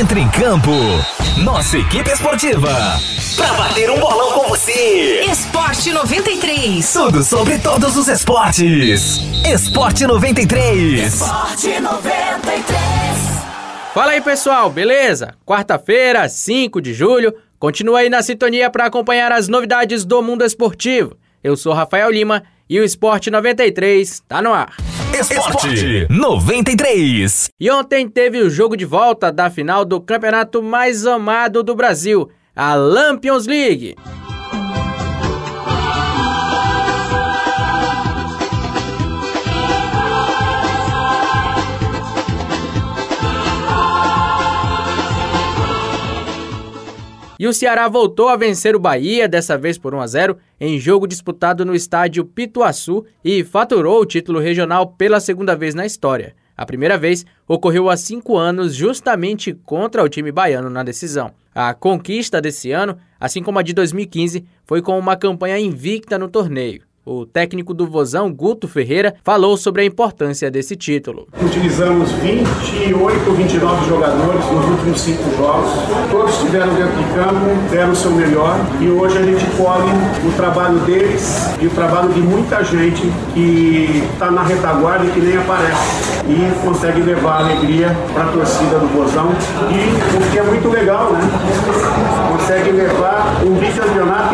Entre 0.00 0.18
em 0.18 0.30
campo. 0.30 0.70
Nossa 1.44 1.76
equipe 1.76 2.10
esportiva. 2.10 2.70
Pra 3.36 3.52
bater 3.52 3.90
um 3.90 4.00
bolão 4.00 4.32
com 4.32 4.48
você. 4.48 5.20
Esporte 5.30 5.92
93. 5.92 6.90
Tudo 6.90 7.22
sobre 7.22 7.58
todos 7.58 7.98
os 7.98 8.08
esportes. 8.08 9.18
Esporte 9.46 10.06
93. 10.06 11.12
Esporte 11.12 11.78
93. 11.78 12.66
Fala 13.92 14.12
aí, 14.12 14.22
pessoal, 14.22 14.70
beleza? 14.70 15.34
Quarta-feira, 15.44 16.26
5 16.30 16.80
de 16.80 16.94
julho. 16.94 17.34
Continua 17.58 17.98
aí 17.98 18.08
na 18.08 18.22
sintonia 18.22 18.70
para 18.70 18.86
acompanhar 18.86 19.30
as 19.30 19.48
novidades 19.48 20.06
do 20.06 20.22
mundo 20.22 20.42
esportivo. 20.42 21.14
Eu 21.44 21.58
sou 21.58 21.74
Rafael 21.74 22.10
Lima 22.10 22.42
e 22.70 22.80
o 22.80 22.84
Esporte 22.84 23.30
93 23.30 24.22
tá 24.26 24.40
no 24.40 24.54
ar. 24.54 24.74
Esporte 25.18 26.06
93. 26.08 27.50
E 27.58 27.70
ontem 27.70 28.08
teve 28.08 28.40
o 28.40 28.48
jogo 28.48 28.76
de 28.76 28.84
volta 28.84 29.30
da 29.32 29.50
final 29.50 29.84
do 29.84 30.00
campeonato 30.00 30.62
mais 30.62 31.04
amado 31.06 31.62
do 31.62 31.74
Brasil, 31.74 32.30
a 32.54 32.74
Lampions 32.74 33.46
League. 33.46 33.96
E 47.40 47.46
o 47.48 47.54
Ceará 47.54 47.88
voltou 47.88 48.28
a 48.28 48.36
vencer 48.36 48.76
o 48.76 48.78
Bahia, 48.78 49.26
dessa 49.26 49.56
vez 49.56 49.78
por 49.78 49.94
1 49.94 50.00
a 50.02 50.06
0, 50.06 50.36
em 50.60 50.78
jogo 50.78 51.06
disputado 51.06 51.64
no 51.64 51.74
estádio 51.74 52.22
Pituaçu 52.22 53.02
e 53.24 53.42
faturou 53.42 53.98
o 53.98 54.04
título 54.04 54.38
regional 54.38 54.88
pela 54.88 55.20
segunda 55.20 55.56
vez 55.56 55.74
na 55.74 55.86
história. 55.86 56.34
A 56.54 56.66
primeira 56.66 56.98
vez 56.98 57.24
ocorreu 57.48 57.88
há 57.88 57.96
cinco 57.96 58.36
anos, 58.36 58.74
justamente 58.74 59.54
contra 59.54 60.04
o 60.04 60.08
time 60.10 60.30
baiano 60.30 60.68
na 60.68 60.82
decisão. 60.82 61.32
A 61.54 61.72
conquista 61.72 62.42
desse 62.42 62.72
ano, 62.72 62.98
assim 63.18 63.42
como 63.42 63.58
a 63.58 63.62
de 63.62 63.72
2015, 63.72 64.44
foi 64.66 64.82
com 64.82 64.98
uma 64.98 65.16
campanha 65.16 65.58
invicta 65.58 66.18
no 66.18 66.28
torneio. 66.28 66.82
O 67.04 67.24
técnico 67.24 67.72
do 67.72 67.86
Vozão, 67.86 68.30
Guto 68.30 68.68
Ferreira, 68.68 69.14
falou 69.24 69.56
sobre 69.56 69.80
a 69.80 69.84
importância 69.86 70.50
desse 70.50 70.76
título. 70.76 71.26
Utilizamos 71.42 72.12
28, 72.12 73.32
29 73.32 73.88
jogadores 73.88 74.44
nos 74.52 74.64
últimos 74.66 75.00
cinco 75.00 75.34
jogos. 75.34 75.70
Todos 76.10 76.34
estiveram 76.34 76.74
dentro 76.74 76.94
de 76.98 77.04
campo, 77.14 77.70
deram 77.70 77.92
o 77.92 77.96
seu 77.96 78.10
melhor 78.10 78.54
e 78.82 78.88
hoje 78.90 79.16
a 79.16 79.22
gente 79.22 79.46
colhe 79.56 79.90
o 80.28 80.32
trabalho 80.36 80.78
deles 80.80 81.48
e 81.58 81.66
o 81.66 81.70
trabalho 81.70 82.12
de 82.12 82.20
muita 82.20 82.62
gente 82.62 83.10
que 83.32 84.04
está 84.12 84.30
na 84.30 84.42
retaguarda 84.42 85.06
e 85.06 85.10
que 85.10 85.20
nem 85.20 85.38
aparece 85.38 86.20
e 86.28 86.62
consegue 86.62 87.00
levar 87.00 87.38
alegria 87.38 87.96
para 88.12 88.24
a 88.24 88.28
torcida 88.28 88.78
do 88.78 88.86
Vozão 88.88 89.30
e 89.70 90.16
o 90.16 90.30
que 90.30 90.38
é 90.38 90.42
muito 90.42 90.68
legal, 90.68 91.12
né? 91.14 91.20
Consegue 92.28 92.72
levar 92.72 93.42
um 93.42 93.54
bicampeonato. 93.54 94.29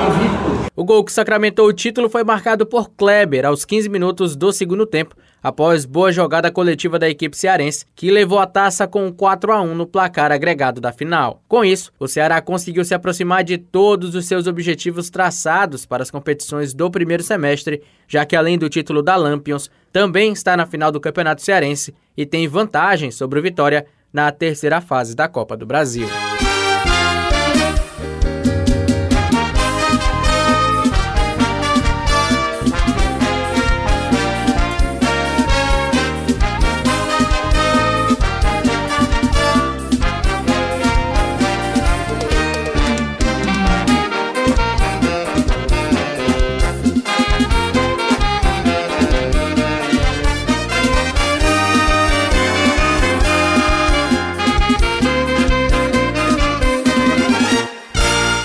O 0.76 0.84
gol 0.84 1.02
que 1.02 1.10
sacramentou 1.10 1.66
o 1.66 1.72
título 1.72 2.06
foi 2.06 2.22
marcado 2.22 2.66
por 2.66 2.90
Kleber 2.90 3.46
aos 3.46 3.64
15 3.64 3.88
minutos 3.88 4.36
do 4.36 4.52
segundo 4.52 4.84
tempo, 4.84 5.16
após 5.42 5.86
boa 5.86 6.12
jogada 6.12 6.50
coletiva 6.50 6.98
da 6.98 7.08
equipe 7.08 7.34
cearense, 7.34 7.86
que 7.94 8.10
levou 8.10 8.38
a 8.38 8.46
taça 8.46 8.86
com 8.86 9.10
4 9.10 9.52
a 9.54 9.62
1 9.62 9.74
no 9.74 9.86
placar 9.86 10.30
agregado 10.30 10.78
da 10.78 10.92
final. 10.92 11.42
Com 11.48 11.64
isso, 11.64 11.90
o 11.98 12.06
Ceará 12.06 12.42
conseguiu 12.42 12.84
se 12.84 12.92
aproximar 12.92 13.42
de 13.42 13.56
todos 13.56 14.14
os 14.14 14.26
seus 14.26 14.46
objetivos 14.46 15.08
traçados 15.08 15.86
para 15.86 16.02
as 16.02 16.10
competições 16.10 16.74
do 16.74 16.90
primeiro 16.90 17.22
semestre, 17.22 17.82
já 18.06 18.26
que 18.26 18.36
além 18.36 18.58
do 18.58 18.68
título 18.68 19.02
da 19.02 19.16
Lampions, 19.16 19.70
também 19.90 20.30
está 20.30 20.58
na 20.58 20.66
final 20.66 20.92
do 20.92 21.00
Campeonato 21.00 21.40
Cearense 21.40 21.94
e 22.14 22.26
tem 22.26 22.46
vantagem 22.46 23.10
sobre 23.10 23.38
o 23.38 23.42
Vitória 23.42 23.86
na 24.12 24.30
terceira 24.30 24.82
fase 24.82 25.16
da 25.16 25.26
Copa 25.26 25.56
do 25.56 25.64
Brasil. 25.64 26.06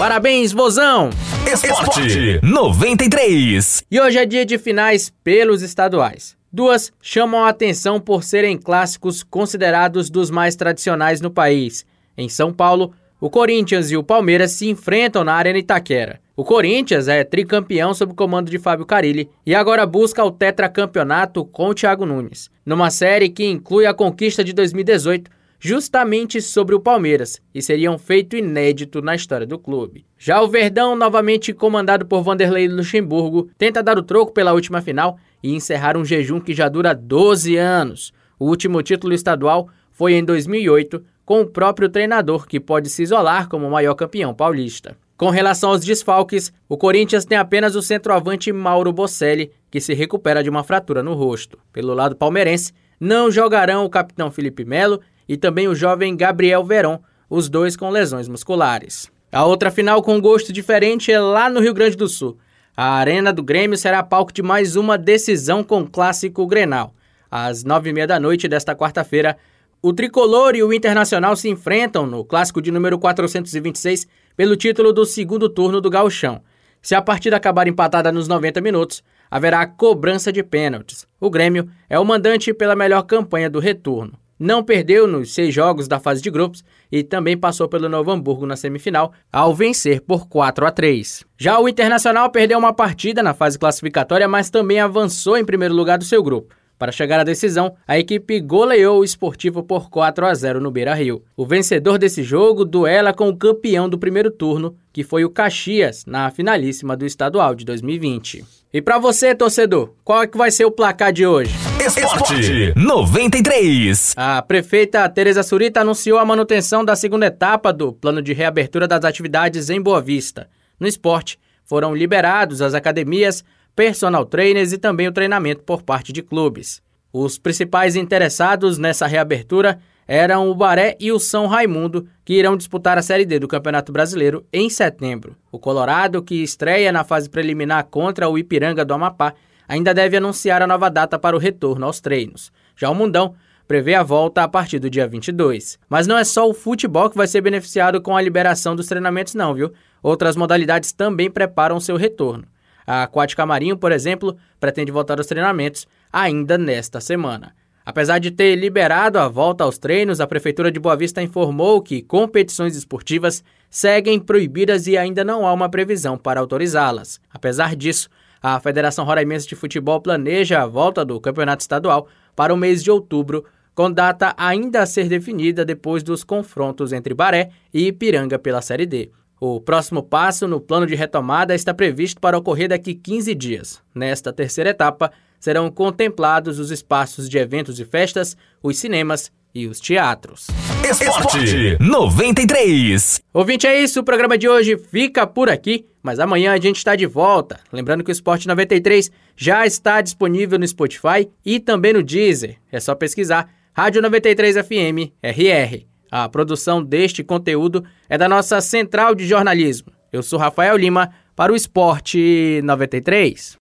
Parabéns, 0.02 0.52
Vozão! 0.52 1.12
Esporte 1.46 2.40
93. 2.42 3.86
E 3.92 4.02
hoje 4.02 4.18
é 4.18 4.26
dia 4.26 4.44
de 4.44 4.58
finais 4.58 5.14
pelos 5.24 5.62
estaduais. 5.62 6.36
Duas 6.52 6.92
chamam 7.00 7.44
a 7.44 7.50
atenção 7.50 8.00
por 8.00 8.24
serem 8.24 8.58
clássicos 8.58 9.22
considerados 9.22 10.10
dos 10.10 10.32
mais 10.32 10.56
tradicionais 10.56 11.22
no 11.22 11.30
país. 11.30 11.86
Em 12.18 12.28
São 12.28 12.52
Paulo, 12.52 12.96
o 13.20 13.30
Corinthians 13.30 13.92
e 13.92 13.96
o 13.96 14.02
Palmeiras 14.02 14.54
se 14.54 14.68
enfrentam 14.68 15.24
na 15.24 15.36
Arena 15.36 15.60
Itaquera. 15.60 16.20
O 16.36 16.44
Corinthians 16.44 17.08
é 17.08 17.24
tricampeão 17.24 17.94
sob 17.94 18.14
o 18.14 18.16
comando 18.16 18.50
de 18.50 18.58
Fábio 18.58 18.88
Carilli 18.88 19.30
e 19.46 19.54
agora 19.54 19.86
busca 19.86 20.26
o 20.26 20.32
tetracampeonato 20.32 21.46
com 21.46 21.68
o 21.68 21.76
Thiago 21.76 22.08
Nunes, 22.08 22.50
numa 22.66 22.90
série 22.90 23.30
que 23.30 23.46
inclui 23.46 23.86
a 23.86 23.94
conquista 23.94 24.44
de 24.44 24.52
2018 24.52 25.30
justamente 25.64 26.42
sobre 26.42 26.74
o 26.74 26.80
Palmeiras 26.80 27.40
e 27.54 27.62
seria 27.62 27.92
um 27.92 27.98
feito 28.00 28.36
inédito 28.36 29.00
na 29.00 29.14
história 29.14 29.46
do 29.46 29.60
clube. 29.60 30.04
Já 30.18 30.42
o 30.42 30.48
Verdão, 30.48 30.96
novamente 30.96 31.54
comandado 31.54 32.04
por 32.08 32.24
Vanderlei 32.24 32.68
Luxemburgo, 32.68 33.48
tenta 33.60 33.84
dar 33.84 33.96
o 33.96 34.02
troco 34.02 34.34
pela 34.34 34.54
última 34.54 34.82
final 34.82 35.20
e 35.44 35.54
encerrar 35.54 35.96
um 35.96 36.04
jejum 36.04 36.40
que 36.40 36.56
já 36.56 36.68
dura 36.68 36.96
12 36.96 37.56
anos. 37.58 38.12
O 38.40 38.48
último 38.48 38.82
título 38.82 39.14
estadual 39.14 39.70
foi 39.92 40.14
em 40.14 40.26
2008, 40.26 41.04
com 41.24 41.42
o 41.42 41.48
próprio 41.48 41.88
treinador 41.88 42.48
que 42.48 42.60
pode 42.60 42.90
se 42.90 43.04
isolar 43.04 43.48
como 43.48 43.68
o 43.68 43.72
maior 43.72 43.94
campeão 43.94 44.34
paulista. 44.34 44.98
Com 45.16 45.30
relação 45.30 45.70
aos 45.70 45.86
desfalques, 45.86 46.52
o 46.68 46.76
Corinthians 46.76 47.24
tem 47.24 47.38
apenas 47.38 47.76
o 47.76 47.84
centroavante 47.84 48.52
Mauro 48.52 48.92
Bocelli, 48.92 49.52
que 49.70 49.80
se 49.80 49.94
recupera 49.94 50.42
de 50.42 50.50
uma 50.50 50.64
fratura 50.64 51.04
no 51.04 51.14
rosto. 51.14 51.60
Pelo 51.72 51.94
lado 51.94 52.16
palmeirense, 52.16 52.74
não 53.00 53.32
jogarão 53.32 53.86
o 53.86 53.90
capitão 53.90 54.32
Felipe 54.32 54.66
Melo 54.66 55.00
e 55.32 55.38
também 55.38 55.66
o 55.66 55.74
jovem 55.74 56.14
Gabriel 56.14 56.62
Veron, 56.62 57.00
os 57.30 57.48
dois 57.48 57.78
com 57.78 57.90
lesões 57.90 58.28
musculares. 58.28 59.10
A 59.32 59.46
outra 59.46 59.72
final 59.72 60.04
com 60.04 60.20
gosto 60.20 60.52
diferente 60.52 61.10
é 61.10 61.22
lá 61.22 61.50
no 61.50 61.62
Rio 61.62 61.74
Grande 61.74 61.96
do 61.96 62.10
Sul. 62.10 62.38
A 62.76 62.96
Arena 62.96 63.32
do 63.32 63.42
Grêmio 63.42 63.78
será 63.78 64.04
palco 64.04 64.34
de 64.34 64.44
mais 64.44 64.76
uma 64.76 64.98
decisão 64.98 65.64
com 65.64 65.84
o 65.84 65.90
clássico 65.90 66.46
Grenal. 66.46 66.94
Às 67.32 67.64
nove 67.64 67.92
e 67.92 67.94
meia 67.94 68.06
da 68.06 68.20
noite 68.20 68.46
desta 68.46 68.76
quarta-feira, 68.76 69.38
o 69.82 69.94
Tricolor 69.94 70.54
e 70.54 70.64
o 70.64 70.74
Internacional 70.74 71.38
se 71.38 71.48
enfrentam 71.48 72.06
no 72.06 72.26
clássico 72.26 72.62
de 72.62 72.70
número 72.70 73.00
426 73.00 74.06
pelo 74.36 74.58
título 74.58 74.92
do 74.92 75.06
segundo 75.06 75.48
turno 75.48 75.80
do 75.80 75.90
Gauchão. 75.90 76.42
Se 76.82 76.94
a 76.94 77.02
partida 77.02 77.38
acabar 77.38 77.70
empatada 77.70 78.12
nos 78.12 78.28
90 78.28 78.60
minutos, 78.60 79.02
haverá 79.30 79.66
cobrança 79.66 80.30
de 80.30 80.44
pênaltis. 80.44 81.08
O 81.22 81.30
Grêmio 81.30 81.70
é 81.90 81.98
o 81.98 82.04
mandante 82.04 82.54
pela 82.54 82.76
melhor 82.76 83.04
campanha 83.04 83.50
do 83.50 83.60
retorno 83.60 84.20
não 84.42 84.64
perdeu 84.64 85.06
nos 85.06 85.36
seis 85.36 85.54
jogos 85.54 85.88
da 85.88 86.00
fase 86.00 86.20
de 86.20 86.32
grupos 86.32 86.64
e 86.92 87.04
também 87.04 87.38
passou 87.38 87.70
pelo 87.70 87.88
Novo 87.88 88.10
Hamburgo 88.10 88.48
na 88.48 88.56
semifinal, 88.56 89.14
ao 89.32 89.54
vencer 89.54 90.02
por 90.02 90.28
4 90.28 90.66
a 90.66 90.72
3. 90.72 91.24
Já 91.38 91.60
o 91.60 91.70
Internacional 91.70 92.28
perdeu 92.32 92.58
uma 92.58 92.74
partida 92.74 93.22
na 93.22 93.36
fase 93.36 93.60
classificatória, 93.60 94.28
mas 94.28 94.50
também 94.50 94.80
avançou 94.80 95.38
em 95.38 95.46
primeiro 95.46 95.76
lugar 95.76 96.00
do 96.00 96.06
seu 96.06 96.24
grupo. 96.24 96.56
Para 96.82 96.92
chegar 96.92 97.20
à 97.20 97.24
decisão, 97.24 97.76
a 97.88 98.00
equipe 98.00 98.40
goleou 98.40 99.02
o 99.02 99.04
esportivo 99.04 99.62
por 99.62 99.88
4 99.88 100.26
a 100.26 100.34
0 100.34 100.60
no 100.60 100.72
Beira 100.72 100.96
Rio. 100.96 101.24
O 101.38 101.46
vencedor 101.46 102.00
desse 102.00 102.24
jogo 102.24 102.66
duela 102.66 103.14
com 103.14 103.30
o 103.30 103.38
campeão 103.38 103.88
do 103.88 104.00
primeiro 104.00 104.32
turno, 104.32 104.76
que 104.92 105.04
foi 105.04 105.24
o 105.24 105.30
Caxias, 105.30 106.04
na 106.08 106.32
finalíssima 106.32 106.98
do 106.98 107.06
estadual 107.06 107.54
de 107.54 107.66
2020. 107.66 108.44
E 108.74 108.82
para 108.82 108.98
você, 108.98 109.36
torcedor, 109.36 109.94
qual 110.04 110.24
é 110.24 110.28
que 110.28 110.36
vai 110.36 110.50
ser 110.50 110.66
o 110.66 110.72
placar 110.72 111.14
de 111.14 111.24
hoje? 111.24 111.54
Esporte 111.86 112.74
93. 112.76 114.16
A 114.18 114.42
prefeita 114.42 115.08
Tereza 115.08 115.44
Surita 115.44 115.82
anunciou 115.82 116.18
a 116.18 116.26
manutenção 116.26 116.84
da 116.84 116.96
segunda 116.96 117.28
etapa 117.28 117.72
do 117.72 117.94
plano 117.94 118.24
de 118.24 118.34
reabertura 118.34 118.88
das 118.88 119.06
atividades 119.06 119.70
em 119.70 119.80
Boa 119.80 120.02
Vista. 120.02 120.50
No 120.80 120.88
esporte, 120.88 121.38
foram 121.64 121.96
liberados 121.96 122.62
as 122.62 122.74
academias, 122.74 123.46
personal 123.76 124.26
trainers 124.26 124.72
e 124.72 124.78
também 124.78 125.08
o 125.08 125.12
treinamento 125.12 125.64
por 125.64 125.82
parte 125.82 126.12
de 126.12 126.22
clubes. 126.22 126.82
Os 127.14 127.38
principais 127.38 127.96
interessados 127.96 128.78
nessa 128.78 129.06
reabertura 129.06 129.80
eram 130.08 130.50
o 130.50 130.56
Baré 130.56 130.98
e 131.00 131.12
o 131.12 131.20
São 131.20 131.48
Raimundo, 131.48 132.08
que 132.26 132.34
irão 132.34 132.58
disputar 132.58 132.98
a 132.98 133.02
Série 133.02 133.26
D 133.26 133.40
do 133.40 133.48
Campeonato 133.48 133.92
Brasileiro 133.92 134.46
em 134.52 134.70
setembro. 134.70 135.36
O 135.52 135.60
Colorado, 135.60 136.22
que 136.22 136.36
estreia 136.44 136.92
na 136.92 137.04
fase 137.04 137.30
preliminar 137.30 137.86
contra 137.86 138.28
o 138.28 138.38
Ipiranga 138.38 138.84
do 138.84 138.94
Amapá, 138.94 139.34
ainda 139.68 139.94
deve 139.94 140.18
anunciar 140.18 140.62
a 140.62 140.68
nova 140.68 140.90
data 140.90 141.18
para 141.18 141.36
o 141.36 141.40
retorno 141.40 141.86
aos 141.86 142.02
treinos. 142.02 142.52
Já 142.76 142.90
o 142.90 142.96
Mundão 142.96 143.36
prevê 143.68 143.96
a 143.96 144.04
volta 144.04 144.44
a 144.44 144.50
partir 144.50 144.80
do 144.80 144.90
dia 144.90 145.08
22. 145.08 145.80
Mas 145.88 146.08
não 146.08 146.18
é 146.18 146.26
só 146.26 146.50
o 146.50 146.54
futebol 146.54 147.10
que 147.10 147.16
vai 147.16 147.26
ser 147.26 147.40
beneficiado 147.40 148.02
com 148.02 148.18
a 148.18 148.22
liberação 148.22 148.76
dos 148.76 148.88
treinamentos, 148.88 149.34
não, 149.34 149.54
viu? 149.54 149.72
Outras 150.04 150.36
modalidades 150.36 150.92
também 150.92 151.32
preparam 151.32 151.80
seu 151.80 151.96
retorno. 151.96 152.44
A 152.86 153.04
Aquática 153.04 153.46
Marinho, 153.46 153.78
por 153.78 153.92
exemplo, 153.92 154.36
pretende 154.60 154.92
voltar 154.92 155.18
aos 155.18 155.28
treinamentos 155.28 155.88
ainda 156.12 156.58
nesta 156.58 157.00
semana. 157.00 157.54
Apesar 157.84 158.20
de 158.20 158.30
ter 158.30 158.56
liberado 158.56 159.18
a 159.18 159.28
volta 159.28 159.64
aos 159.64 159.78
treinos, 159.78 160.22
a 160.22 160.28
Prefeitura 160.28 160.72
de 160.72 160.80
Boa 160.80 160.96
Vista 160.96 161.22
informou 161.22 161.82
que 161.82 162.02
competições 162.02 162.76
esportivas 162.76 163.44
seguem 163.70 164.20
proibidas 164.20 164.86
e 164.86 164.98
ainda 164.98 165.24
não 165.24 165.48
há 165.48 165.54
uma 165.54 165.70
previsão 165.70 166.18
para 166.18 166.40
autorizá-las. 166.40 167.20
Apesar 167.34 167.76
disso, 167.76 168.08
a 168.42 168.60
Federação 168.60 169.06
Roraimense 169.06 169.48
de 169.48 169.56
Futebol 169.56 170.00
planeja 170.00 170.62
a 170.62 170.68
volta 170.68 171.04
do 171.04 171.20
campeonato 171.20 171.62
estadual 171.62 172.08
para 172.36 172.54
o 172.54 172.58
mês 172.58 172.84
de 172.84 172.92
outubro, 172.92 173.46
com 173.74 173.92
data 173.92 174.34
ainda 174.38 174.82
a 174.82 174.86
ser 174.86 175.08
definida 175.08 175.66
depois 175.66 176.04
dos 176.04 176.24
confrontos 176.24 176.94
entre 176.94 177.14
Baré 177.14 177.50
e 177.74 177.88
Ipiranga 177.88 178.38
pela 178.38 178.62
Série 178.62 178.86
D. 178.86 179.12
O 179.44 179.60
próximo 179.60 180.04
passo 180.04 180.48
no 180.48 180.62
plano 180.62 180.86
de 180.86 180.94
retomada 180.94 181.56
está 181.56 181.74
previsto 181.74 182.22
para 182.22 182.38
ocorrer 182.38 182.70
daqui 182.70 182.94
15 182.94 183.34
dias. 183.34 183.82
Nesta 183.94 184.32
terceira 184.32 184.70
etapa, 184.70 185.12
serão 185.40 185.72
contemplados 185.72 186.60
os 186.60 186.70
espaços 186.70 187.28
de 187.28 187.40
eventos 187.40 187.80
e 187.80 187.84
festas, 187.84 188.38
os 188.62 188.78
cinemas 188.78 189.32
e 189.52 189.66
os 189.66 189.80
teatros. 189.80 190.46
Esporte 190.88 191.76
93. 191.80 193.20
Ouvinte, 193.34 193.66
é 193.66 193.82
isso. 193.82 194.02
O 194.02 194.04
programa 194.04 194.38
de 194.38 194.48
hoje 194.48 194.78
fica 194.78 195.26
por 195.26 195.50
aqui, 195.50 195.88
mas 196.04 196.20
amanhã 196.20 196.54
a 196.54 196.60
gente 196.60 196.78
está 196.78 196.96
de 196.96 197.08
volta. 197.08 197.62
Lembrando 197.74 198.04
que 198.04 198.12
o 198.12 198.14
Esporte 198.14 198.48
93 198.48 199.10
já 199.36 199.66
está 199.66 200.02
disponível 200.02 200.60
no 200.60 200.68
Spotify 200.68 201.28
e 201.44 201.60
também 201.60 201.94
no 201.94 202.04
Deezer. 202.04 202.58
É 202.72 202.80
só 202.80 202.94
pesquisar 202.94 203.50
Rádio 203.74 204.04
93 204.04 204.58
FM 204.58 205.12
RR. 205.24 205.91
A 206.12 206.28
produção 206.28 206.84
deste 206.84 207.24
conteúdo 207.24 207.86
é 208.10 208.18
da 208.18 208.28
nossa 208.28 208.60
central 208.60 209.16
de 209.16 209.26
jornalismo. 209.26 209.94
Eu 210.12 210.22
sou 210.22 210.38
Rafael 210.38 210.76
Lima 210.76 211.10
para 211.34 211.54
o 211.54 211.56
Esporte 211.56 212.60
93. 212.66 213.58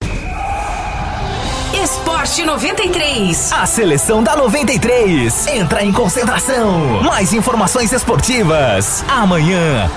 Esporte 1.72 2.44
93. 2.44 3.52
A 3.52 3.66
seleção 3.66 4.20
da 4.22 4.34
93 4.34 5.46
entra 5.46 5.84
em 5.84 5.92
concentração. 5.92 7.00
Mais 7.04 7.32
informações 7.32 7.92
esportivas 7.92 9.04
amanhã. 9.08 9.88